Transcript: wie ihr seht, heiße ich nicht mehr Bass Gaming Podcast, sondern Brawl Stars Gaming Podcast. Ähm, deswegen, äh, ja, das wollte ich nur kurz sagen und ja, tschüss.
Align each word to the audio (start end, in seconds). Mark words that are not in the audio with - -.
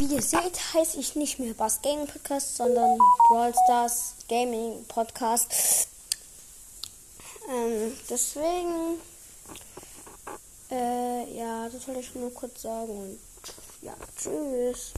wie 0.00 0.14
ihr 0.14 0.22
seht, 0.22 0.58
heiße 0.72 0.98
ich 0.98 1.14
nicht 1.14 1.38
mehr 1.38 1.52
Bass 1.52 1.82
Gaming 1.82 2.06
Podcast, 2.06 2.56
sondern 2.56 2.96
Brawl 3.28 3.52
Stars 3.64 4.14
Gaming 4.30 4.82
Podcast. 4.88 5.88
Ähm, 7.50 7.92
deswegen, 8.08 8.98
äh, 10.70 11.36
ja, 11.36 11.68
das 11.68 11.86
wollte 11.86 12.00
ich 12.00 12.14
nur 12.14 12.32
kurz 12.32 12.62
sagen 12.62 12.88
und 12.88 13.18
ja, 13.82 13.94
tschüss. 14.16 14.88